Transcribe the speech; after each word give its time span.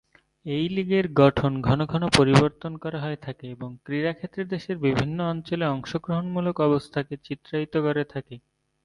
এই 0.45 0.65
লীগের 0.69 1.05
গঠন 1.15 1.51
ঘনঘন 1.61 2.03
পরিবর্তন 2.17 2.73
করা 2.77 2.99
হয়ে 2.99 3.19
থাকে 3.21 3.45
এবং 3.47 3.69
ক্রীড়া 3.85 4.13
ক্ষেত্রে 4.13 4.43
দেশের 4.45 4.77
বিভিন্ন 4.79 5.17
অঞ্চলে 5.31 5.65
অংশগ্রহণমূলক 5.67 6.55
অবস্থাকে 6.61 7.13
চিত্রায়িত 7.25 7.73
করে 7.85 8.03
থাকে। 8.13 8.35